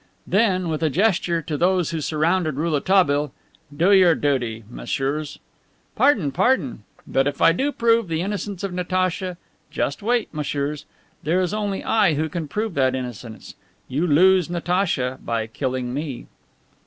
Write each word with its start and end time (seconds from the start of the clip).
Then, 0.25 0.67
with 0.67 0.81
a 0.81 0.89
gesture 0.89 1.43
to 1.43 1.55
those 1.57 1.91
who 1.91 2.01
surrounded 2.01 2.55
Rouletabille: 2.55 3.31
"Do 3.77 3.91
your 3.91 4.15
duty, 4.15 4.63
messieurs." 4.67 5.37
"Pardon, 5.95 6.31
pardon. 6.31 6.85
But 7.05 7.27
if 7.27 7.39
I 7.39 7.51
do 7.51 7.71
prove 7.71 8.07
the 8.07 8.21
innocence 8.21 8.63
of 8.63 8.73
Natacha? 8.73 9.37
Just 9.69 10.01
wait, 10.01 10.33
messieurs. 10.33 10.85
There 11.21 11.39
is 11.39 11.53
only 11.53 11.83
I 11.83 12.15
who 12.15 12.29
can 12.29 12.47
prove 12.47 12.73
that 12.73 12.95
innocence! 12.95 13.53
You 13.87 14.07
lose 14.07 14.49
Natacha 14.49 15.19
by 15.23 15.45
killing 15.45 15.93
me!" 15.93 16.25